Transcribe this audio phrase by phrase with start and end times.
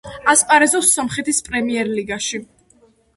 [0.31, 2.41] ასპარეზობს სომხეთის პრემიერლიგაში.